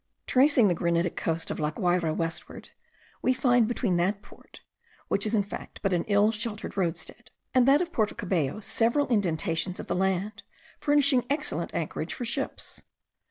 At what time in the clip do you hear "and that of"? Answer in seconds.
7.53-7.93